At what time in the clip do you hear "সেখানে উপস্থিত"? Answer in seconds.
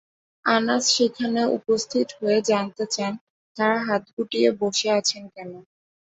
0.95-2.07